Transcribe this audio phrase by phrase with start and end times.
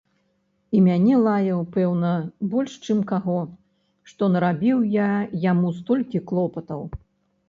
[0.77, 2.13] І мяне лаяў, пэўна,
[2.53, 3.35] больш чым каго,
[4.13, 5.09] што нарабіў я
[5.45, 6.81] яму столькі клопатаў.